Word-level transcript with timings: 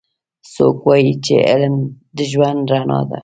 څوک 0.53 0.77
وایي 0.87 1.13
چې 1.25 1.35
علم 1.51 1.75
د 2.17 2.17
ژوند 2.31 2.63
رڼا 2.71 2.99
ده 3.09 3.19